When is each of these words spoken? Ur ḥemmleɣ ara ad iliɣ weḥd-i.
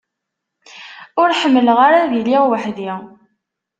Ur 1.21 1.29
ḥemmleɣ 1.41 1.77
ara 1.87 1.97
ad 2.01 2.11
iliɣ 2.19 2.43
weḥd-i. 2.49 2.91